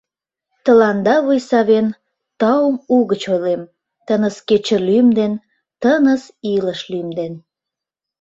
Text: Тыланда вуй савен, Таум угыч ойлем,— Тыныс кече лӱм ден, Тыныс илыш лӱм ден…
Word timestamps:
Тыланда 0.63 1.15
вуй 1.25 1.39
савен, 1.49 1.87
Таум 2.39 2.75
угыч 2.97 3.23
ойлем,— 3.33 3.61
Тыныс 4.05 4.37
кече 4.47 4.77
лӱм 4.87 5.07
ден, 5.17 5.33
Тыныс 5.81 6.23
илыш 6.53 6.81
лӱм 6.91 7.07
ден… 7.17 7.33